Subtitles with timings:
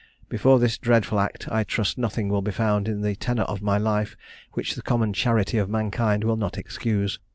[0.29, 3.77] "Before this dreadful act I trust nothing will be found in the tenor of my
[3.77, 4.17] life
[4.53, 7.19] which the common charity of mankind will not excuse.